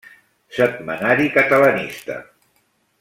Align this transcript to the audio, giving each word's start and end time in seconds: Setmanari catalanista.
Setmanari 0.49 1.29
catalanista. 1.35 2.17